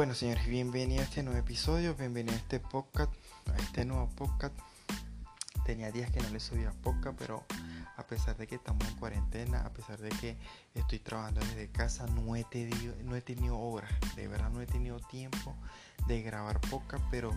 Bueno, 0.00 0.14
señores, 0.14 0.46
bienvenido 0.46 1.02
a 1.02 1.04
este 1.04 1.22
nuevo 1.22 1.38
episodio, 1.38 1.94
bienvenido 1.94 2.34
a 2.34 2.38
este 2.38 2.58
podcast, 2.58 3.12
a 3.52 3.56
este 3.58 3.84
nuevo 3.84 4.08
podcast. 4.08 4.58
Tenía 5.66 5.92
días 5.92 6.10
que 6.10 6.20
no 6.20 6.30
le 6.30 6.40
subía 6.40 6.72
podcast, 6.82 7.18
pero 7.18 7.44
a 7.98 8.02
pesar 8.04 8.34
de 8.38 8.46
que 8.46 8.54
estamos 8.54 8.88
en 8.88 8.94
cuarentena, 8.94 9.60
a 9.60 9.70
pesar 9.74 9.98
de 9.98 10.08
que 10.08 10.38
estoy 10.74 11.00
trabajando 11.00 11.42
desde 11.42 11.68
casa, 11.68 12.06
no 12.06 12.34
he 12.34 12.44
tenido, 12.44 12.94
no 13.04 13.14
he 13.14 13.20
tenido 13.20 13.58
horas, 13.58 13.92
de 14.16 14.26
verdad 14.26 14.48
no 14.48 14.62
he 14.62 14.66
tenido 14.66 15.00
tiempo 15.00 15.54
de 16.06 16.22
grabar 16.22 16.62
podcast, 16.62 17.04
pero 17.10 17.32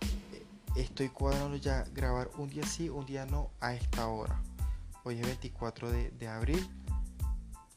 eh, 0.00 0.46
estoy 0.76 1.10
cuadrando 1.10 1.58
ya 1.58 1.84
grabar 1.92 2.30
un 2.38 2.48
día 2.48 2.64
sí, 2.64 2.88
un 2.88 3.04
día 3.04 3.26
no 3.26 3.50
a 3.60 3.74
esta 3.74 4.06
hora. 4.06 4.40
Hoy 5.04 5.20
es 5.20 5.26
24 5.26 5.90
de, 5.90 6.10
de 6.12 6.26
abril 6.26 6.70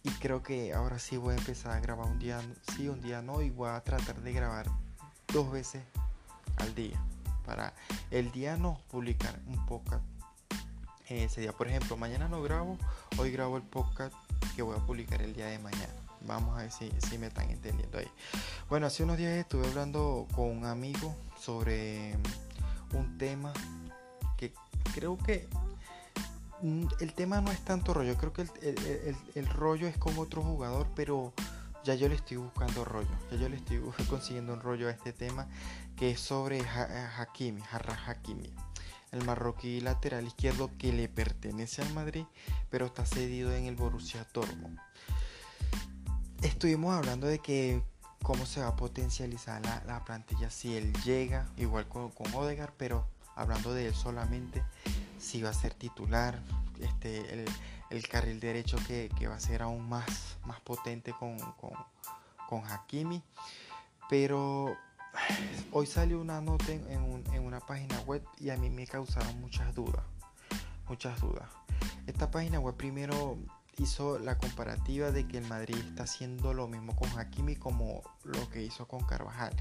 y 0.04 0.10
creo 0.12 0.42
que 0.42 0.74
ahora 0.74 0.98
sí 0.98 1.18
voy 1.18 1.36
a 1.36 1.38
empezar 1.38 1.74
a 1.74 1.80
grabar 1.80 2.08
un 2.08 2.20
día 2.20 2.42
sí, 2.76 2.90
un 2.90 3.02
día 3.02 3.22
no. 3.22 3.42
Y 3.42 3.50
voy 3.50 3.70
a 3.70 3.80
tratar 3.82 4.20
de 4.22 4.34
grabar 4.34 4.68
dos 5.32 5.52
veces 5.52 5.84
al 6.58 6.74
día. 6.74 7.00
Para 7.46 7.74
el 8.10 8.32
día 8.32 8.58
no 8.58 8.80
publicar 8.90 9.40
un 9.48 9.66
podcast 9.66 10.04
ese 11.08 11.42
día. 11.42 11.52
Por 11.52 11.68
ejemplo, 11.68 11.98
mañana 11.98 12.28
no 12.28 12.42
grabo, 12.42 12.78
hoy 13.18 13.32
grabo 13.32 13.58
el 13.58 13.64
podcast 13.64 14.16
que 14.56 14.62
voy 14.62 14.78
a 14.78 14.80
publicar 14.86 15.22
el 15.22 15.34
día 15.34 15.48
de 15.48 15.60
mañana. 15.60 15.94
Vamos 16.22 16.58
a 16.58 16.62
ver 16.62 16.72
si, 16.72 16.92
si 17.10 17.18
me 17.18 17.28
están 17.28 17.50
entendiendo 17.50 17.98
ahí. 17.98 18.08
Bueno, 18.70 18.88
hace 18.88 19.04
unos 19.04 19.18
días 19.18 19.34
estuve 19.34 19.68
hablando 19.68 20.28
con 20.34 20.46
un 20.46 20.66
amigo 20.66 21.16
sobre 21.38 22.16
un 22.94 23.18
tema 23.18 23.52
que 24.38 24.54
creo 24.94 25.18
que 25.18 25.48
el 26.62 27.14
tema 27.14 27.42
no 27.42 27.52
es 27.52 27.60
tanto 27.62 27.94
rollo, 27.94 28.16
creo 28.18 28.34
que 28.34 28.48
el, 29.36 29.48
rollo 29.48 29.88
es 29.88 29.98
con 29.98 30.18
otro 30.18 30.44
jugador, 30.44 30.88
pero 30.96 31.34
ya 31.84 31.96
yo 31.96 32.08
le 32.08 32.16
estoy 32.16 32.38
buscando 32.38 32.86
rollo, 32.86 33.10
ya 33.32 33.38
yo 33.38 33.50
le 33.50 33.56
estoy 33.56 33.82
consiguiendo 34.10 34.54
un 34.54 34.62
rollo 34.62 34.88
a 34.88 34.92
este 34.92 35.14
tema 35.14 35.48
que 35.96 36.12
es 36.12 36.20
sobre 36.20 36.62
Hakimi, 36.62 37.62
Harra 37.72 37.98
Hakimi, 38.08 38.54
el 39.12 39.24
marroquí 39.26 39.82
lateral 39.82 40.26
izquierdo 40.26 40.70
que 40.78 40.94
le 40.94 41.10
pertenece 41.10 41.82
al 41.82 41.94
Madrid, 41.94 42.26
pero 42.70 42.86
está 42.86 43.06
cedido 43.06 43.54
en 43.54 43.66
el 43.66 43.76
Borussia 43.76 44.26
Dortmund. 44.34 44.78
Estuvimos 46.44 46.96
hablando 46.96 47.28
de 47.28 47.40
que 47.40 47.84
cómo 48.22 48.46
se 48.46 48.62
va 48.62 48.68
a 48.68 48.76
potencializar 48.76 49.62
la, 49.66 50.04
plantilla 50.06 50.50
si 50.50 50.76
él 50.76 50.94
llega, 51.04 51.48
igual 51.58 51.88
con, 51.88 52.12
con 52.12 52.34
Odegaard, 52.34 52.74
pero 52.78 53.08
hablando 53.36 53.74
de 53.74 53.88
él 53.88 53.96
solamente 53.96 54.64
si 55.22 55.42
va 55.42 55.50
a 55.50 55.54
ser 55.54 55.74
titular, 55.74 56.40
este, 56.80 57.46
el, 57.90 58.08
carril 58.08 58.40
derecho 58.40 58.78
que, 58.88 59.10
va 59.28 59.36
a 59.36 59.40
ser 59.40 59.62
aún 59.62 59.88
más, 59.88 60.38
más 60.46 60.60
potente 60.62 61.14
con, 61.14 61.38
con, 62.50 62.66
Hakimi. 62.66 63.22
Pero 64.10 64.76
hoy 65.72 65.86
salió 65.86 66.20
una 66.20 66.42
nota 66.42 66.72
en, 66.72 67.24
en, 67.34 67.46
una 67.46 67.60
página 67.60 68.00
web 68.02 68.26
y 68.40 68.50
a 68.50 68.58
mí 68.58 68.70
me 68.70 68.88
causaron 68.88 69.40
muchas 69.40 69.74
dudas. 69.74 70.04
Muchas 70.90 71.22
dudas. 71.22 71.48
Esta 72.08 72.32
página 72.32 72.60
web 72.60 72.76
primero 72.76 73.38
hizo 73.78 74.20
la 74.20 74.38
comparativa 74.38 75.12
de 75.12 75.28
que 75.28 75.38
el 75.38 75.48
Madrid 75.48 75.78
está 75.78 76.04
haciendo 76.04 76.54
lo 76.54 76.68
mismo 76.68 76.96
con 76.96 77.10
Hakimi 77.18 77.56
como 77.56 78.02
lo 78.24 78.50
que 78.50 78.64
hizo 78.64 78.88
con 78.88 79.06
Carvajal. 79.06 79.56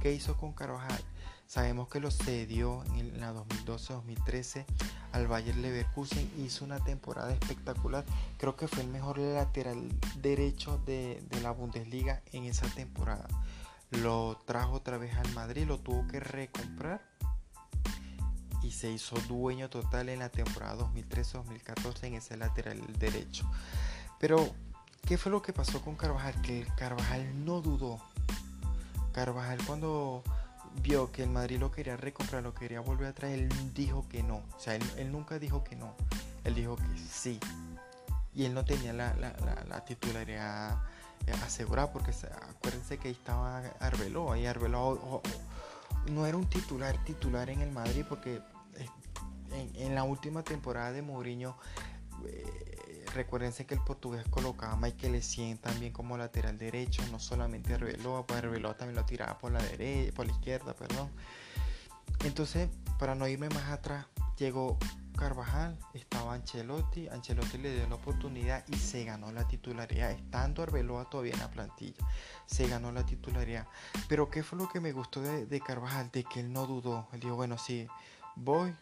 ¿Qué 0.00 0.12
hizo 0.12 0.36
con 0.36 0.52
Carvajal? 0.52 1.02
Sabemos 1.46 1.88
que 1.88 2.00
lo 2.00 2.10
cedió 2.10 2.82
en 2.96 3.20
la 3.20 3.32
2012-2013 3.32 4.64
al 5.12 5.28
Bayern 5.28 5.62
Leverkusen. 5.62 6.28
Hizo 6.38 6.64
una 6.64 6.80
temporada 6.82 7.32
espectacular. 7.32 8.04
Creo 8.36 8.56
que 8.56 8.66
fue 8.66 8.82
el 8.82 8.88
mejor 8.88 9.18
lateral 9.18 9.88
derecho 10.16 10.80
de, 10.86 11.22
la 11.42 11.52
Bundesliga 11.52 12.20
en 12.32 12.44
esa 12.44 12.66
temporada. 12.68 13.28
Lo 13.90 14.42
trajo 14.44 14.72
otra 14.72 14.98
vez 14.98 15.16
al 15.16 15.32
Madrid, 15.34 15.66
lo 15.66 15.78
tuvo 15.78 16.06
que 16.08 16.18
recomprar 16.18 17.00
y 18.62 18.72
se 18.72 18.90
hizo 18.90 19.14
dueño 19.28 19.70
total 19.70 20.08
en 20.08 20.18
la 20.18 20.28
temporada 20.28 20.76
2013-2014 20.92 22.04
en 22.04 22.14
ese 22.14 22.36
lateral 22.36 22.82
derecho. 22.98 23.48
Pero, 24.18 24.52
¿qué 25.06 25.16
fue 25.16 25.30
lo 25.30 25.40
que 25.40 25.52
pasó 25.52 25.80
con 25.80 25.94
Carvajal? 25.94 26.42
Que 26.42 26.66
Carvajal 26.76 27.44
no 27.44 27.60
dudó. 27.60 28.00
Carvajal 29.12 29.64
cuando 29.64 30.24
vio 30.82 31.10
que 31.12 31.22
el 31.22 31.30
Madrid 31.30 31.58
lo 31.58 31.70
quería 31.70 31.96
recomprar, 31.96 32.42
lo 32.42 32.54
quería 32.54 32.80
volver 32.80 33.08
a 33.08 33.12
traer, 33.12 33.40
él 33.40 33.74
dijo 33.74 34.06
que 34.08 34.22
no. 34.22 34.42
O 34.56 34.60
sea, 34.60 34.74
él, 34.74 35.12
nunca 35.12 35.38
dijo 35.38 35.64
que 35.64 35.76
no. 35.76 35.94
Él 36.44 36.54
dijo 36.54 36.76
que 36.76 36.84
sí. 37.10 37.40
Y 38.34 38.44
él 38.44 38.54
no 38.54 38.64
tenía 38.64 38.92
la, 38.92 39.84
titularidad 39.86 40.82
asegurada 41.44 41.92
porque 41.92 42.12
acuérdense 42.50 42.98
que 42.98 43.08
ahí 43.08 43.14
estaba 43.14 43.62
Arbeloa 43.80 44.38
y 44.38 44.46
Arbeloa 44.46 45.22
no 46.12 46.26
era 46.26 46.36
un 46.36 46.46
titular 46.46 47.02
titular 47.04 47.50
en 47.50 47.62
el 47.62 47.72
Madrid 47.72 48.04
porque 48.08 48.40
en, 49.74 49.94
la 49.94 50.04
última 50.04 50.42
temporada 50.42 50.92
de 50.92 51.02
Mourinho 51.02 51.56
eh, 52.26 52.65
Recuérdense 53.16 53.64
que 53.64 53.72
el 53.72 53.80
portugués 53.80 54.26
colocaba 54.28 54.74
a 54.74 54.76
Michael 54.76 55.14
Essien 55.14 55.56
también 55.56 55.90
como 55.90 56.18
lateral 56.18 56.58
derecho, 56.58 57.02
no 57.10 57.18
solamente 57.18 57.72
Arbeloa, 57.72 58.26
pues 58.26 58.40
Arbeloa 58.42 58.76
también 58.76 58.96
lo 58.96 59.06
tiraba 59.06 59.38
por 59.38 59.52
la 59.52 59.62
derecha, 59.62 60.12
por 60.14 60.26
la 60.26 60.32
izquierda, 60.32 60.74
perdón. 60.74 61.08
Entonces, 62.26 62.68
para 62.98 63.14
no 63.14 63.26
irme 63.26 63.48
más 63.48 63.70
atrás, 63.70 64.04
llegó 64.36 64.76
Carvajal, 65.16 65.78
estaba 65.94 66.34
Ancelotti, 66.34 67.08
Ancelotti 67.08 67.56
le 67.56 67.74
dio 67.74 67.88
la 67.88 67.94
oportunidad 67.94 68.62
y 68.68 68.76
se 68.76 69.04
ganó 69.06 69.32
la 69.32 69.48
titularidad, 69.48 70.10
estando 70.10 70.62
Arbeloa 70.62 71.08
todavía 71.08 71.32
en 71.32 71.38
la 71.38 71.50
plantilla, 71.50 72.06
se 72.44 72.68
ganó 72.68 72.92
la 72.92 73.06
titularidad. 73.06 73.66
Pero 74.08 74.28
¿qué 74.28 74.42
fue 74.42 74.58
lo 74.58 74.68
que 74.68 74.80
me 74.80 74.92
gustó 74.92 75.22
de, 75.22 75.46
de 75.46 75.60
Carvajal? 75.62 76.10
De 76.10 76.22
que 76.22 76.40
él 76.40 76.52
no 76.52 76.66
dudó, 76.66 77.08
él 77.14 77.20
dijo, 77.20 77.34
bueno, 77.34 77.56
sí, 77.56 77.88
voy, 78.34 78.74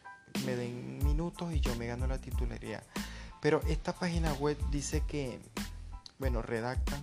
me 0.45 0.57
den 0.57 0.97
minutos 1.05 1.53
y 1.53 1.61
yo 1.61 1.73
me 1.75 1.87
gano 1.87 2.05
la 2.05 2.19
titularidad. 2.19 2.83
Pero 3.45 3.61
esta 3.67 3.93
página 3.93 4.33
web 4.33 4.57
dice 4.71 5.03
que, 5.05 5.39
bueno, 6.17 6.41
redactan 6.41 6.99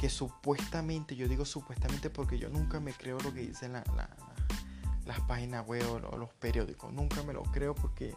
que 0.00 0.10
supuestamente, 0.10 1.14
yo 1.14 1.28
digo 1.28 1.44
supuestamente 1.44 2.10
porque 2.10 2.40
yo 2.40 2.48
nunca 2.48 2.80
me 2.80 2.92
creo 2.92 3.20
lo 3.20 3.32
que 3.32 3.42
dicen 3.42 3.72
las 3.72 5.20
páginas 5.28 5.64
web 5.64 5.88
o, 5.88 6.16
los 6.16 6.30
periódicos, 6.40 6.92
nunca 6.92 7.22
me 7.22 7.32
lo 7.32 7.44
creo 7.44 7.76
porque 7.76 8.16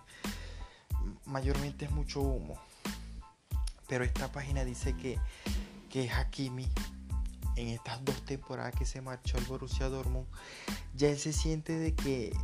mayormente 1.26 1.86
es 1.86 1.92
mucho 1.92 2.22
humo. 2.22 2.60
Pero 3.88 4.04
esta 4.04 4.32
página 4.32 4.66
dice 4.66 4.98
que, 4.98 5.20
que 5.92 6.10
Hakimi 6.10 6.68
en 7.56 7.68
estas 7.68 8.04
dos 8.04 8.20
temporadas 8.26 8.74
que 8.74 8.86
se 8.88 9.00
marchó 9.00 9.38
al 9.38 9.44
Borussia 9.44 9.90
Dortmund, 9.90 10.26
ya 10.96 11.10
él 11.10 11.20
se 11.20 11.34
siente 11.34 11.78
de 11.78 11.94
que 11.94 12.36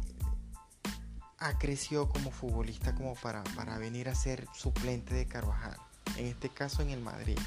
ha 1.40 1.58
crecido 1.58 2.10
como 2.10 2.32
futbolista 2.32 2.96
como 2.96 3.16
para, 3.16 3.44
para 3.56 3.78
venir 3.78 4.10
a 4.10 4.16
ser 4.16 4.48
suplente 4.54 5.14
de 5.14 5.28
Carvajal. 5.28 5.78
En 6.18 6.28
este 6.28 6.50
caso 6.50 6.82
en 6.82 6.90
el 6.90 7.02
Madrid. 7.02 7.38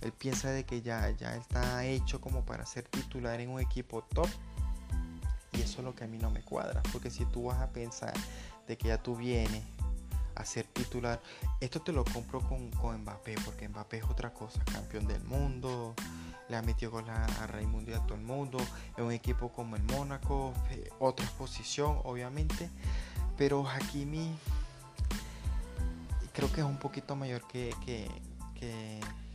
Él 0.00 0.12
piensa 0.12 0.50
de 0.50 0.64
que 0.64 0.80
ya, 0.80 1.10
ya 1.10 1.36
está 1.36 1.84
hecho 1.84 2.20
como 2.20 2.44
para 2.44 2.64
ser 2.64 2.84
titular 2.84 3.40
en 3.40 3.50
un 3.50 3.60
equipo 3.60 4.02
top. 4.02 4.28
Y 5.52 5.60
eso 5.60 5.78
es 5.78 5.84
lo 5.84 5.94
que 5.94 6.04
a 6.04 6.06
mí 6.06 6.18
no 6.18 6.30
me 6.30 6.42
cuadra. 6.42 6.82
Porque 6.92 7.10
si 7.10 7.24
tú 7.26 7.44
vas 7.44 7.60
a 7.60 7.70
pensar 7.70 8.14
de 8.66 8.78
que 8.78 8.88
ya 8.88 9.02
tú 9.02 9.16
vienes 9.16 9.62
a 10.34 10.44
ser 10.44 10.66
titular, 10.66 11.20
esto 11.60 11.82
te 11.82 11.92
lo 11.92 12.04
compro 12.04 12.40
con, 12.40 12.70
con 12.70 13.02
Mbappé. 13.02 13.34
Porque 13.44 13.68
Mbappé 13.68 13.98
es 13.98 14.04
otra 14.04 14.32
cosa. 14.32 14.64
Campeón 14.64 15.06
del 15.06 15.22
mundo 15.24 15.94
le 16.50 16.56
ha 16.56 16.62
metido 16.62 16.90
con 16.90 17.08
a, 17.08 17.24
a 17.24 17.62
Mundial 17.62 18.00
a 18.00 18.06
todo 18.06 18.16
el 18.16 18.24
mundo, 18.24 18.58
en 18.96 19.04
un 19.04 19.12
equipo 19.12 19.50
como 19.52 19.76
el 19.76 19.82
Mónaco, 19.84 20.52
eh, 20.70 20.90
otra 20.98 21.24
exposición 21.24 22.00
obviamente, 22.04 22.68
pero 23.38 23.66
Hakimi 23.66 24.36
creo 26.32 26.52
que 26.52 26.60
es 26.60 26.66
un 26.66 26.78
poquito 26.78 27.14
mayor 27.16 27.46
que, 27.46 27.74
que, 27.84 28.08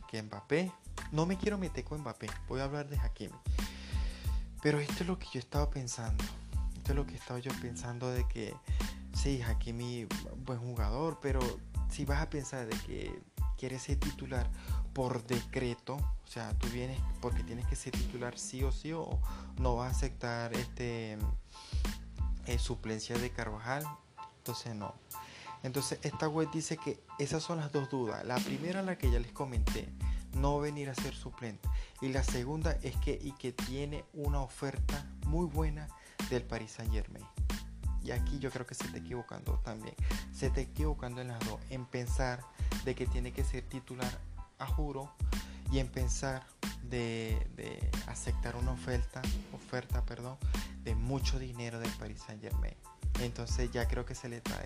que, 0.09 0.21
Mbappé. 0.21 0.71
No 1.11 1.25
me 1.25 1.37
quiero 1.37 1.57
meter 1.57 1.83
con 1.83 1.99
Mbappé, 2.01 2.27
voy 2.47 2.61
a 2.61 2.65
hablar 2.65 2.87
de 2.87 2.97
Hakimi. 2.97 3.35
Pero 4.61 4.79
esto 4.79 5.03
es 5.03 5.07
lo 5.07 5.19
que 5.19 5.27
yo 5.33 5.39
estaba 5.39 5.69
pensando. 5.69 6.23
Esto 6.77 6.91
es 6.91 6.95
lo 6.95 7.05
que 7.05 7.15
estaba 7.15 7.39
yo 7.39 7.51
pensando 7.61 8.09
de 8.11 8.25
que 8.27 8.53
sí, 9.13 9.41
Hakimi 9.41 10.07
buen 10.45 10.59
jugador, 10.59 11.19
pero 11.21 11.39
si 11.89 12.05
vas 12.05 12.21
a 12.21 12.29
pensar 12.29 12.65
de 12.65 12.77
que 12.85 13.21
quiere 13.65 13.79
ser 13.79 13.97
titular 13.99 14.47
por 14.93 15.25
decreto, 15.25 15.95
o 15.95 16.27
sea, 16.27 16.53
tú 16.59 16.67
vienes 16.67 16.99
porque 17.19 17.41
tienes 17.41 17.65
que 17.65 17.75
ser 17.75 17.93
titular 17.93 18.37
sí 18.37 18.61
o 18.61 18.71
sí 18.71 18.93
o 18.93 19.19
no 19.57 19.75
vas 19.75 19.87
a 19.87 19.97
aceptar 19.97 20.53
este 20.53 21.17
eh, 22.45 22.59
suplencia 22.59 23.17
de 23.17 23.31
Carvajal, 23.31 23.83
entonces 24.37 24.75
no. 24.75 24.93
Entonces 25.63 25.97
esta 26.03 26.27
web 26.27 26.47
dice 26.53 26.77
que 26.77 26.99
esas 27.17 27.41
son 27.41 27.57
las 27.57 27.71
dos 27.71 27.89
dudas. 27.89 28.23
La 28.23 28.35
primera 28.35 28.83
la 28.83 28.99
que 28.99 29.09
ya 29.09 29.17
les 29.17 29.31
comenté, 29.31 29.89
no 30.35 30.59
venir 30.59 30.91
a 30.91 30.93
ser 30.93 31.15
suplente. 31.15 31.67
Y 32.01 32.09
la 32.09 32.23
segunda 32.23 32.73
es 32.83 32.95
que 32.97 33.19
y 33.19 33.31
que 33.31 33.51
tiene 33.51 34.05
una 34.13 34.41
oferta 34.41 35.07
muy 35.25 35.47
buena 35.47 35.87
del 36.29 36.43
Paris 36.43 36.73
Saint 36.73 36.93
Germain. 36.93 37.25
Y 38.05 38.11
aquí 38.11 38.37
yo 38.37 38.51
creo 38.51 38.67
que 38.67 38.75
se 38.75 38.85
está 38.85 38.97
equivocando 38.99 39.59
también. 39.65 39.95
Se 40.31 40.47
está 40.47 40.61
equivocando 40.61 41.21
en 41.21 41.29
las 41.29 41.39
dos. 41.39 41.59
En 41.71 41.85
pensar 41.85 42.39
de 42.83 42.93
que 42.93 43.07
tiene 43.07 43.33
que 43.33 43.43
ser 43.43 43.63
titular 43.63 44.19
a 44.59 44.67
juro 44.67 45.11
y 45.71 45.79
en 45.79 45.87
pensar 45.87 46.45
de, 46.83 47.89
aceptar 48.05 48.55
una 48.55 48.71
oferta, 48.71 49.23
oferta 49.53 50.05
perdón, 50.05 50.37
de 50.83 50.93
mucho 50.93 51.39
dinero 51.39 51.79
del 51.79 51.91
Paris 51.93 52.21
Saint 52.25 52.41
Germain. 52.41 52.75
Entonces 53.21 53.71
ya 53.71 53.87
creo 53.87 54.05
que 54.05 54.13
se 54.13 54.29
le 54.29 54.37
está, 54.37 54.61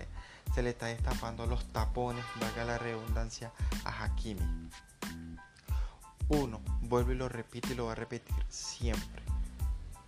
se 0.54 0.62
le 0.62 0.70
está 0.70 0.86
destapando 0.86 1.46
los 1.46 1.64
tapones, 1.72 2.24
valga 2.40 2.64
la 2.64 2.78
redundancia, 2.78 3.52
a 3.84 4.04
Hakimi. 4.04 4.70
Uno, 6.28 6.60
vuelvo 6.82 7.12
y 7.12 7.16
lo 7.16 7.28
repito 7.28 7.72
y 7.72 7.74
lo 7.74 7.84
voy 7.84 7.92
a 7.92 7.94
repetir 7.94 8.36
siempre. 8.50 9.22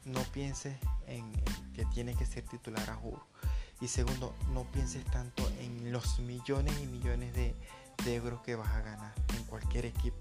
No 0.05 0.21
pienses 0.25 0.77
en, 1.07 1.33
que 1.73 1.85
tiene 1.87 2.15
que 2.15 2.27
ser 2.27 2.45
titular 2.45 2.89
a 2.91 2.95
juro. 2.95 3.27
Y 3.81 3.89
segundo, 3.89 4.35
no 4.53 4.65
pienses 4.65 5.05
tanto 5.07 5.49
en 5.61 5.93
los 5.93 6.21
millones 6.21 6.75
y 6.81 6.87
millones 6.87 7.35
de, 7.35 7.55
euros 8.07 8.41
que 8.43 8.57
vas 8.57 8.69
a 8.73 8.81
ganar 8.81 9.15
en 9.37 9.45
cualquier 9.45 9.87
equipo 9.87 10.17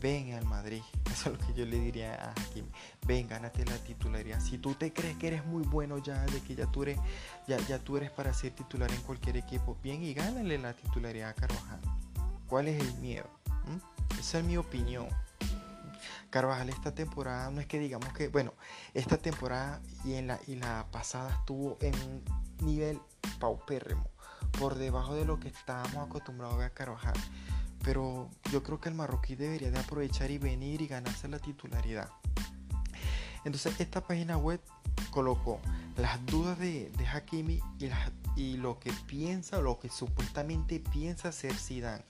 ven 0.00 0.34
al 0.34 0.44
Madrid. 0.44 0.82
Eso 1.12 1.30
es 1.30 1.38
lo 1.38 1.46
que 1.46 1.54
yo 1.54 1.66
le 1.66 1.78
diría 1.78 2.14
a 2.14 2.30
Hakim. 2.30 2.66
Ven, 3.06 3.28
gánate 3.28 3.64
la 3.64 3.76
titularidad. 3.78 4.40
Si 4.40 4.58
tú 4.58 4.74
te 4.74 4.92
crees 4.92 5.16
que 5.16 5.28
eres 5.28 5.44
muy 5.46 5.62
bueno 5.64 5.98
ya, 5.98 6.24
de 6.26 6.40
que 6.40 6.54
ya 6.54 6.66
tú 6.66 6.82
eres, 6.82 6.98
ya, 7.46 7.58
ya 7.66 7.78
tú 7.78 7.96
eres 7.96 8.10
para 8.10 8.32
ser 8.32 8.52
titular 8.52 8.90
en 8.90 9.00
cualquier 9.02 9.36
equipo, 9.36 9.76
bien 9.82 10.02
y 10.02 10.14
gánale 10.14 10.58
la 10.58 10.74
titularidad 10.74 11.30
a 11.30 11.34
Carvajal. 11.34 11.80
¿Cuál 12.46 12.68
es 12.68 12.80
el 12.80 12.94
miedo? 12.94 13.28
¿Mm? 13.66 14.18
Esa 14.18 14.38
es 14.38 14.44
mi 14.44 14.56
opinión. 14.56 15.08
Carvajal 16.30 16.68
esta 16.68 16.94
temporada 16.94 17.50
no 17.50 17.60
es 17.60 17.66
que 17.66 17.78
digamos 17.78 18.12
que, 18.12 18.28
bueno, 18.28 18.52
esta 18.94 19.18
temporada 19.18 19.80
y 20.04 20.14
en 20.14 20.26
la, 20.26 20.40
y 20.46 20.56
la 20.56 20.86
pasada 20.90 21.30
estuvo 21.40 21.78
en 21.80 21.94
un 21.94 22.22
nivel 22.66 23.00
paupérrimo, 23.38 24.08
por 24.58 24.74
debajo 24.74 25.14
de 25.14 25.24
lo 25.24 25.40
que 25.40 25.48
estábamos 25.48 26.08
acostumbrados 26.08 26.54
a 26.54 26.58
ver 26.58 26.66
a 26.66 26.74
Carvajal 26.74 27.14
pero 27.82 28.28
yo 28.50 28.62
creo 28.62 28.80
que 28.80 28.88
el 28.88 28.94
marroquí 28.94 29.34
debería 29.34 29.70
de 29.70 29.78
aprovechar 29.78 30.30
y 30.30 30.38
venir 30.38 30.82
y 30.82 30.86
ganarse 30.86 31.28
la 31.28 31.38
titularidad. 31.38 32.10
Entonces 33.44 33.80
esta 33.80 34.02
página 34.02 34.36
web 34.36 34.60
colocó 35.10 35.60
las 35.96 36.24
dudas 36.26 36.58
de, 36.58 36.90
de 36.90 37.06
Hakimi 37.06 37.62
y, 37.78 37.90
y, 38.40 38.56
lo 38.56 38.78
que 38.78 38.92
piensa, 39.06 39.60
lo 39.60 39.78
que 39.78 39.88
supuestamente 39.88 40.80
piensa 40.80 41.32
ser 41.32 41.54
Zidane. 41.54 42.04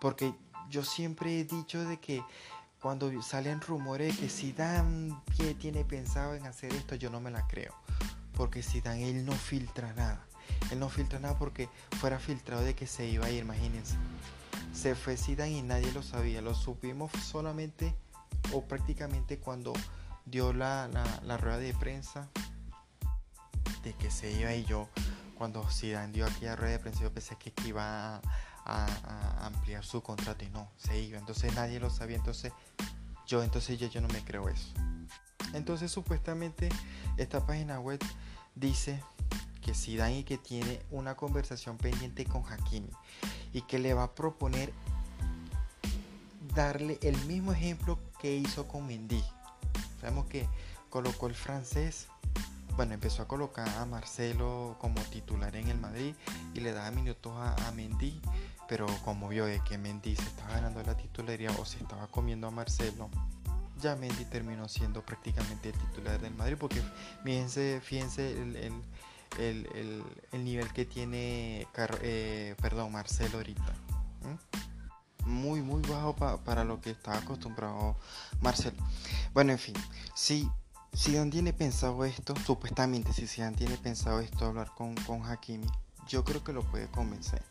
Porque 0.00 0.34
yo 0.68 0.84
siempre 0.84 1.40
he 1.40 1.44
dicho 1.44 1.84
de 1.84 1.98
que 1.98 2.22
cuando 2.80 3.10
salen 3.22 3.60
rumores 3.60 4.14
de 4.14 4.22
que 4.22 4.28
Zidane 4.28 5.14
tiene 5.58 5.84
pensado 5.84 6.34
en 6.34 6.46
hacer 6.46 6.72
esto, 6.74 6.94
yo 6.94 7.10
no 7.10 7.20
me 7.20 7.30
la 7.30 7.46
creo. 7.46 7.74
Porque 8.34 8.62
Zidane 8.62 9.08
él 9.08 9.24
no 9.24 9.32
filtra 9.32 9.92
nada. 9.94 10.24
Él 10.70 10.78
no 10.78 10.88
filtra 10.88 11.18
nada 11.18 11.38
porque 11.38 11.68
fuera 11.98 12.18
filtrado 12.18 12.62
de 12.62 12.74
que 12.74 12.86
se 12.86 13.06
iba 13.06 13.26
a 13.26 13.30
ir, 13.30 13.42
imagínense 13.42 13.96
se 14.76 14.94
fue 14.94 15.16
Zidane 15.16 15.52
y 15.52 15.62
nadie 15.62 15.90
lo 15.92 16.02
sabía. 16.02 16.42
Lo 16.42 16.54
supimos 16.54 17.10
solamente 17.12 17.94
o 18.52 18.62
prácticamente 18.62 19.38
cuando 19.38 19.72
dio 20.26 20.52
la, 20.52 20.88
rueda 21.40 21.58
de 21.58 21.72
prensa 21.74 22.28
de 23.82 23.94
que 23.94 24.10
se 24.10 24.30
iba 24.32 24.54
y 24.54 24.64
yo 24.64 24.88
cuando 25.38 25.68
Zidane 25.70 26.12
dio 26.12 26.26
aquí 26.26 26.44
la 26.44 26.56
rueda 26.56 26.72
de 26.72 26.78
prensa 26.78 27.02
yo 27.02 27.12
pensé 27.12 27.36
que 27.36 27.52
iba 27.66 28.16
a, 28.16 28.20
ampliar 28.66 29.84
su 29.84 30.02
contrato 30.02 30.44
y 30.44 30.48
no, 30.48 30.70
se 30.76 31.00
iba. 31.00 31.18
Entonces 31.18 31.54
nadie 31.54 31.80
lo 31.80 31.90
sabía. 31.90 32.16
Entonces 32.16 32.52
yo 33.26 33.42
entonces 33.42 33.78
yo, 33.78 33.88
yo 33.88 34.00
no 34.00 34.08
me 34.08 34.24
creo 34.24 34.48
eso. 34.48 34.68
Entonces 35.52 35.90
supuestamente 35.90 36.68
esta 37.16 37.44
página 37.46 37.80
web 37.80 38.00
dice 38.54 39.02
que 39.62 39.74
Zidane 39.74 40.20
y 40.20 40.24
que 40.24 40.38
tiene 40.38 40.80
una 40.90 41.16
conversación 41.16 41.76
pendiente 41.76 42.24
con 42.24 42.44
Hakimi 42.44 42.90
y 43.52 43.62
que 43.62 43.78
le 43.78 43.94
va 43.94 44.04
a 44.04 44.14
proponer 44.14 44.72
darle 46.54 46.98
el 47.02 47.16
mismo 47.26 47.52
ejemplo 47.52 47.98
que 48.20 48.36
hizo 48.36 48.66
con 48.66 48.86
Mendy. 48.86 49.22
Sabemos 50.00 50.26
que 50.26 50.48
colocó 50.88 51.26
el 51.26 51.34
francés, 51.34 52.08
bueno, 52.76 52.94
empezó 52.94 53.22
a 53.22 53.28
colocar 53.28 53.68
a 53.68 53.84
Marcelo 53.86 54.76
como 54.80 55.00
titular 55.02 55.56
en 55.56 55.68
el 55.68 55.78
Madrid 55.78 56.14
y 56.54 56.60
le 56.60 56.72
daba 56.72 56.90
minutos 56.90 57.32
a, 57.36 57.72
Mendy, 57.72 58.20
pero 58.68 58.86
como 59.04 59.28
vio 59.28 59.46
de 59.46 59.60
que 59.60 59.78
Mendy 59.78 60.16
se 60.16 60.22
estaba 60.22 60.54
ganando 60.54 60.82
la 60.82 60.96
titularidad 60.96 61.54
o 61.58 61.64
se 61.64 61.78
estaba 61.78 62.06
comiendo 62.08 62.46
a 62.46 62.50
Marcelo, 62.50 63.08
ya 63.80 63.96
Mendy 63.96 64.24
terminó 64.24 64.68
siendo 64.68 65.02
prácticamente 65.02 65.70
el 65.70 65.78
titular 65.78 66.20
del 66.20 66.34
Madrid 66.34 66.56
porque 66.58 66.82
fíjense, 67.22 68.32
el 68.32 68.72
el, 69.38 70.44
nivel 70.44 70.72
que 70.72 70.84
tiene 70.84 71.66
eh, 72.02 72.54
perdón, 72.60 72.92
Marcelo 72.92 73.38
ahorita. 73.38 73.72
Muy, 75.24 75.60
muy 75.60 75.82
bajo 75.82 76.14
para 76.14 76.64
lo 76.64 76.80
que 76.80 76.90
está 76.90 77.18
acostumbrado 77.18 77.96
Marcelo. 78.40 78.76
Bueno, 79.34 79.52
en 79.52 79.58
fin, 79.58 79.74
si 80.14 80.48
Dan 81.12 81.30
tiene 81.30 81.52
pensado 81.52 82.04
esto, 82.04 82.34
supuestamente 82.44 83.12
si 83.12 83.40
Dan 83.40 83.54
tiene 83.54 83.76
pensado 83.76 84.20
esto, 84.20 84.46
hablar 84.46 84.70
con, 84.74 84.94
con 84.94 85.24
Hakimi, 85.24 85.66
yo 86.08 86.24
creo 86.24 86.44
que 86.44 86.52
lo 86.52 86.62
puede 86.62 86.86
convencer. 86.88 87.42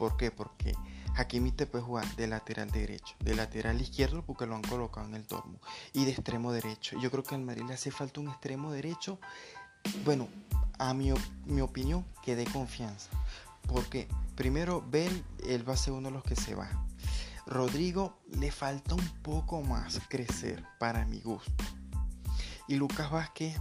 ¿Por 0.00 0.16
qué? 0.16 0.30
Porque 0.30 0.74
Hakimi 1.14 1.52
te 1.52 1.66
puede 1.66 1.84
jugar 1.84 2.16
de 2.16 2.26
lateral 2.26 2.70
derecho, 2.70 3.14
de 3.18 3.34
lateral 3.34 3.78
izquierdo 3.82 4.24
porque 4.24 4.46
lo 4.46 4.54
han 4.54 4.62
colocado 4.62 5.06
en 5.06 5.14
el 5.14 5.26
tormo 5.26 5.60
y 5.92 6.06
de 6.06 6.12
extremo 6.12 6.52
derecho. 6.52 6.98
Yo 6.98 7.10
creo 7.10 7.22
que 7.22 7.34
al 7.34 7.42
Madrid 7.42 7.64
le 7.68 7.74
hace 7.74 7.90
falta 7.90 8.18
un 8.18 8.28
extremo 8.28 8.72
derecho. 8.72 9.18
Bueno, 10.02 10.26
a 10.78 10.94
mi, 10.94 11.12
mi 11.44 11.60
opinión, 11.60 12.06
que 12.22 12.34
dé 12.34 12.46
confianza. 12.46 13.10
Porque 13.68 14.08
primero, 14.36 14.82
Ben, 14.90 15.22
él 15.46 15.68
va 15.68 15.74
a 15.74 15.76
ser 15.76 15.92
uno 15.92 16.08
de 16.08 16.14
los 16.14 16.24
que 16.24 16.34
se 16.34 16.54
va. 16.54 16.70
Rodrigo 17.44 18.16
le 18.38 18.50
falta 18.50 18.94
un 18.94 19.08
poco 19.20 19.60
más 19.60 20.00
crecer 20.08 20.64
para 20.78 21.04
mi 21.04 21.20
gusto. 21.20 21.62
Y 22.68 22.76
Lucas 22.76 23.10
Vázquez, 23.10 23.54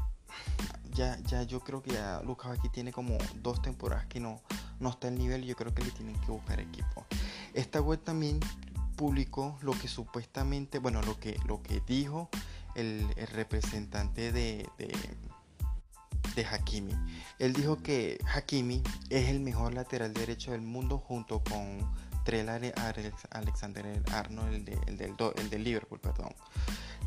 ya, 0.94 1.20
ya 1.20 1.44
yo 1.44 1.60
creo 1.60 1.82
que 1.82 1.92
ya 1.92 2.22
Lucas 2.24 2.52
Vázquez 2.52 2.72
tiene 2.72 2.94
como 2.94 3.18
dos 3.42 3.62
temporadas 3.62 4.06
que 4.06 4.22
no, 4.22 4.42
no 4.80 4.90
está 4.90 5.08
al 5.08 5.18
nivel. 5.18 5.44
Yo 5.44 5.56
creo 5.56 5.74
que 5.74 5.84
le 5.84 5.92
tienen 5.92 6.16
que 6.22 6.32
buscar 6.32 6.60
equipo. 6.60 7.06
Esta 7.54 7.82
web 7.82 8.00
también 8.04 8.40
publicó 8.96 9.58
lo 9.62 9.72
que 9.74 9.88
supuestamente, 9.88 10.80
bueno, 10.80 11.02
lo 11.02 11.20
que, 11.20 11.38
lo 11.46 11.62
que 11.62 11.82
dijo 11.88 12.30
el, 12.76 13.08
representante 13.34 14.32
de 14.32 14.68
de 16.36 16.46
Hakimi. 16.46 16.94
Él 17.38 17.54
dijo 17.54 17.82
que 17.82 18.18
Hakimi 18.34 18.82
es 19.10 19.30
el 19.30 19.40
mejor 19.40 19.74
lateral 19.74 20.14
derecho 20.14 20.52
del 20.52 20.62
mundo 20.62 20.98
junto 20.98 21.44
con 21.44 21.80
Trelare 22.24 22.74
Alexander 23.32 24.04
Arnold, 24.12 24.54
el, 24.88 24.98
del, 24.98 25.16
el 25.36 25.50
del 25.50 25.64
Liverpool, 25.64 26.00
perdón. 26.00 26.34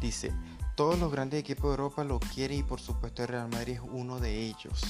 Dice, 0.01 0.33
todos 0.75 0.99
los 0.99 1.13
grandes 1.13 1.41
equipos 1.41 1.65
de 1.65 1.71
Europa 1.71 2.05
lo 2.05 2.19
quieren 2.19 2.59
y 2.59 2.63
por 2.63 2.81
supuesto 2.81 3.23
el 3.23 3.29
Real 3.29 3.49
Madrid 3.49 3.75
es 3.75 3.81
uno 3.81 4.19
de 4.19 4.47
ellos. 4.47 4.81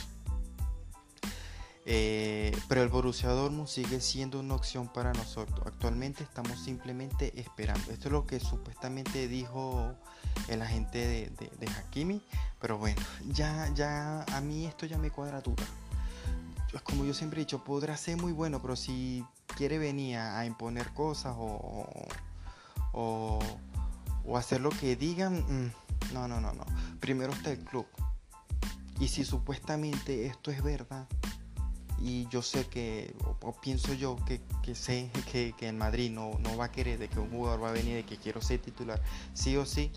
Eh, 1.85 2.57
pero 2.69 2.83
el 2.83 2.89
Borussia 2.89 3.31
Dortmund 3.31 3.67
sigue 3.67 4.01
siendo 4.01 4.39
una 4.39 4.55
opción 4.55 4.89
para 4.89 5.13
nosotros. 5.13 5.67
Actualmente 5.67 6.23
estamos 6.23 6.59
simplemente 6.59 7.39
esperando. 7.41 7.91
Esto 7.91 8.09
es 8.09 8.13
lo 8.13 8.27
que 8.27 8.39
supuestamente 8.39 9.27
dijo 9.27 9.95
el 10.49 10.63
agente 10.63 11.31
de, 11.31 11.69
Hakimi. 11.69 12.23
Pero 12.61 12.79
bueno, 12.79 13.01
ya, 13.33 13.69
ya 13.75 14.23
a 14.23 14.41
mí 14.41 14.67
esto 14.67 14.87
ya 14.87 14.99
me 14.99 15.11
cuadra 15.11 15.41
duda. 15.41 15.65
Como 16.85 17.05
yo 17.05 17.13
siempre 17.13 17.41
he 17.41 17.45
dicho, 17.45 17.65
podrá 17.65 17.97
ser 17.97 18.17
muy 18.17 18.33
bueno, 18.33 18.63
pero 18.63 18.77
si 18.77 19.25
quiere 19.57 19.79
venir 19.79 20.17
a, 20.17 20.47
imponer 20.47 20.89
cosas 20.95 21.35
o, 21.37 22.09
o, 22.93 23.39
o, 24.25 24.39
hacer 24.39 24.61
lo 24.61 24.71
que 24.71 24.97
digan, 24.97 25.41
mm, 25.41 26.15
no, 26.15 26.29
no, 26.29 26.41
no, 26.41 26.53
no. 26.55 26.65
Primero 26.99 27.33
está 27.33 27.51
el 27.51 27.59
club. 27.59 27.87
Y 29.01 29.09
si 29.09 29.25
supuestamente 29.25 30.27
esto 30.27 30.51
es 30.51 30.63
verdad, 30.63 31.07
y 32.03 32.27
yo 32.29 32.43
sé 32.43 32.67
que, 32.67 33.15
o, 33.41 33.53
pienso 33.53 33.95
yo 33.95 34.17
que, 34.27 34.75
sé 34.75 35.11
que, 35.31 35.55
que, 35.57 35.69
en 35.69 35.79
Madrid 35.79 36.11
no, 36.11 36.37
no 36.41 36.57
va 36.57 36.67
a 36.67 36.73
querer 36.73 36.99
de 36.99 37.09
que 37.09 37.21
un 37.21 37.31
jugador 37.31 37.63
va 37.63 37.69
a 37.69 37.73
venir 37.73 37.95
de 37.95 38.05
que 38.05 38.17
quiero 38.17 38.43
ser 38.43 38.61
titular, 38.61 39.01
sí 39.35 39.57
o 39.57 39.65
sí, 39.65 39.93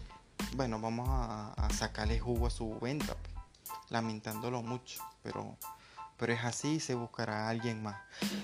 bueno, 0.56 0.80
vamos 0.80 1.08
a, 1.10 1.68
sacarle 1.74 2.20
jugo 2.20 2.46
a 2.46 2.52
su 2.52 2.80
venta, 2.80 3.16
pues, 3.16 3.34
lamentándolo 3.90 4.62
mucho, 4.62 5.02
pero, 5.24 5.58
pero 6.18 6.34
es 6.34 6.44
así, 6.44 6.80
se 6.80 6.94
buscará 6.94 7.48
a 7.48 7.50
alguien 7.50 7.82
más. 7.82 7.98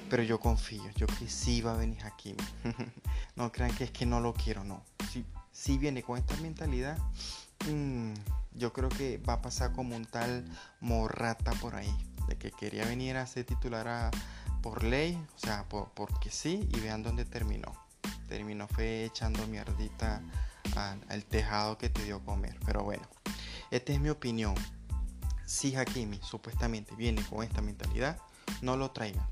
Pero 0.10 0.24
yo 0.24 0.40
confío, 0.40 0.90
yo 0.96 1.06
que 1.06 1.30
sí 1.30 1.62
va 1.62 1.74
a 1.74 1.78
venir 1.78 2.04
aquí. 2.04 2.36
no 3.36 3.52
crean 3.52 3.76
que 3.76 3.84
es 3.84 3.92
que 3.92 4.08
no 4.08 4.20
lo 4.20 4.34
quiero, 4.34 4.64
no. 4.64 4.84
Si, 5.12 5.24
si 5.52 5.78
viene 5.78 6.02
con 6.02 6.18
esta 6.18 6.36
mentalidad, 6.38 6.98
mm, 7.70 8.14
yo 8.56 8.74
creo 8.74 8.90
que 8.90 9.20
va 9.20 9.34
a 9.34 9.42
pasar 9.42 9.72
como 9.72 9.96
un 9.96 10.06
tal 10.06 10.46
morrata 10.80 11.52
por 11.54 11.76
ahí 11.76 11.96
de 12.28 12.38
que 12.38 12.52
quería 12.52 12.86
venir 12.86 13.18
a 13.18 13.26
ser 13.26 13.46
titular 13.46 14.12
por 14.62 14.84
ley, 14.84 15.18
o 15.36 15.40
sea, 15.40 15.64
por, 15.68 15.90
porque 15.92 16.30
sí, 16.30 16.68
y 16.72 16.80
vean 16.80 17.04
dónde 17.04 17.26
terminó. 17.26 17.74
Terminó 18.28 18.68
fue 18.68 19.06
echando 19.06 19.46
mierdita 19.48 20.22
al, 20.76 21.26
tejado 21.26 21.78
que 21.78 21.90
te 21.90 22.04
dio 22.04 22.24
comer. 22.24 22.58
Pero 22.66 22.84
bueno, 22.84 23.04
esta 23.72 23.94
es 23.94 24.00
mi 24.00 24.10
opinión. 24.10 24.56
Si 25.46 25.76
Hakimi 25.76 26.20
supuestamente 26.24 26.96
viene 26.96 27.24
con 27.24 27.44
esta 27.44 27.62
mentalidad, 27.62 28.18
no 28.62 28.78
lo 28.78 28.92
traigan. 28.92 29.28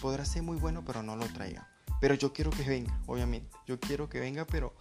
Podrá 0.00 0.24
ser 0.24 0.42
muy 0.42 0.56
bueno, 0.56 0.84
pero 0.84 1.02
no 1.02 1.16
lo 1.16 1.26
traigan. 1.26 1.66
Pero 2.00 2.14
yo 2.14 2.32
quiero 2.32 2.50
que 2.50 2.64
venga, 2.64 2.98
obviamente. 3.06 3.56
Yo 3.66 3.80
quiero 3.80 4.08
que 4.08 4.20
venga, 4.20 4.44
pero 4.44 4.74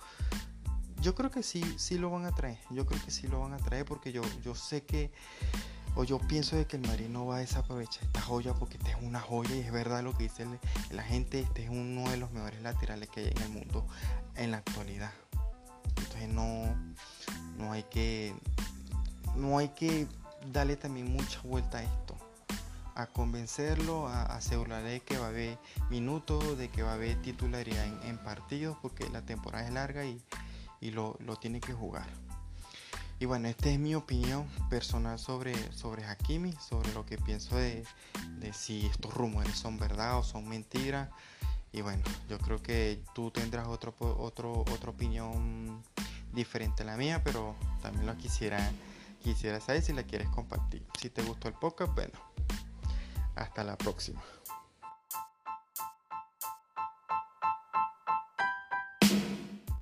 yo 1.00 1.16
creo 1.16 1.32
que 1.32 1.44
sí, 1.44 1.64
sí 1.78 1.98
lo 1.98 2.10
van 2.10 2.26
a 2.26 2.32
traer. 2.32 2.60
Yo 2.70 2.86
creo 2.86 3.02
que 3.04 3.12
sí 3.12 3.28
lo 3.28 3.40
van 3.40 3.54
a 3.54 3.58
traer 3.58 3.86
porque 3.86 4.12
yo, 4.12 4.22
yo 4.44 4.56
sé 4.56 4.84
que, 4.84 5.12
o 5.96 6.04
yo 6.04 6.20
pienso 6.20 6.56
de 6.56 6.66
que 6.66 6.78
el 6.78 6.88
Madrid 6.88 7.08
no 7.10 7.26
va 7.26 7.38
a 7.38 7.40
desaprovechar 7.40 8.04
esta 8.04 8.22
joya 8.22 8.54
porque 8.54 8.78
esta 8.78 8.90
es 8.90 8.98
una 9.02 9.20
joya 9.20 9.56
y 9.56 9.60
es 9.60 9.72
verdad 9.72 10.04
lo 10.04 10.16
que 10.18 10.24
dice 10.24 10.46
la 10.92 11.04
gente. 11.04 11.42
Este 11.42 11.64
es 11.64 11.70
uno 11.70 12.10
de 12.10 12.18
los 12.18 12.32
mejores 12.32 12.62
laterales 12.62 13.10
que 13.10 13.22
hay 13.22 13.28
en 13.28 13.42
el 13.42 13.50
mundo 13.50 13.86
en 14.36 14.52
la 14.52 14.58
actualidad. 14.58 15.12
Entonces 15.98 16.30
no, 16.30 16.76
no 17.58 17.72
hay 17.72 17.84
que, 17.84 18.34
no 19.36 19.58
hay 19.58 19.70
que 19.70 20.08
darle 20.52 20.76
también 20.76 21.12
mucha 21.12 21.40
vuelta 21.42 21.80
a 21.80 21.84
esto 21.84 22.04
a 22.96 23.08
convencerlo, 23.08 24.08
a 24.08 24.24
asegurarle 24.24 25.02
que 25.02 25.18
va 25.18 25.26
a 25.26 25.30
haber 25.30 25.58
minutos, 25.90 26.58
de 26.58 26.70
que 26.70 26.84
va 26.84 26.92
a 26.92 26.94
haber 26.94 27.22
titularidad 27.22 27.86
en, 28.06 28.18
partidos, 28.20 28.78
porque 28.82 29.10
la 29.10 29.22
temporada 29.22 29.66
es 29.66 29.74
larga 29.74 30.06
y, 30.06 30.22
lo, 30.92 31.16
tiene 31.40 31.60
que 31.60 31.74
jugar. 31.74 32.06
Y 33.24 33.26
bueno, 33.26 33.48
esta 33.48 33.70
es 33.70 33.80
mi 33.80 33.96
opinión 33.96 34.46
personal 34.70 35.18
sobre, 35.18 35.56
sobre 35.72 36.04
Hakimi, 36.04 36.52
sobre 36.60 36.92
lo 36.92 37.06
que 37.06 37.18
pienso 37.18 37.56
de, 37.56 37.86
si 38.52 38.86
estos 38.86 39.14
rumores 39.14 39.56
son 39.56 39.80
verdad 39.80 40.18
o 40.20 40.24
son 40.24 40.46
mentiras. 40.50 41.08
Y 41.72 41.80
bueno, 41.80 42.04
yo 42.28 42.38
creo 42.38 42.62
que 42.62 43.02
tú 43.16 43.32
tendrás 43.32 43.70
otro, 43.70 43.96
otro, 44.20 44.66
otra 44.74 44.90
opinión 44.90 45.82
diferente 46.34 46.84
a 46.84 46.86
la 46.86 46.98
mía, 46.98 47.24
pero 47.24 47.56
también 47.82 48.08
lo 48.08 48.18
quisiera, 48.18 48.60
quisiera 49.24 49.62
saber 49.62 49.82
si 49.82 49.94
la 49.94 50.04
quieres 50.04 50.28
compartir. 50.28 50.86
Si 51.00 51.10
te 51.10 51.22
gustó 51.22 51.48
el 51.48 51.54
podcast, 51.54 51.96
bueno, 51.96 52.20
hasta 53.36 53.64
la 53.64 53.78
próxima. 53.78 54.22